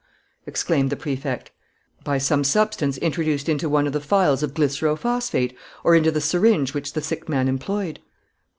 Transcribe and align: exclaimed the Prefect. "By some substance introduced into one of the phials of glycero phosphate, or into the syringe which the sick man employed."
exclaimed 0.47 0.89
the 0.89 0.95
Prefect. 0.95 1.51
"By 2.03 2.17
some 2.17 2.43
substance 2.43 2.97
introduced 2.97 3.47
into 3.47 3.69
one 3.69 3.85
of 3.85 3.93
the 3.93 4.01
phials 4.01 4.41
of 4.41 4.55
glycero 4.55 4.97
phosphate, 4.97 5.55
or 5.83 5.93
into 5.93 6.09
the 6.09 6.19
syringe 6.19 6.73
which 6.73 6.93
the 6.93 7.03
sick 7.03 7.29
man 7.29 7.47
employed." 7.47 7.99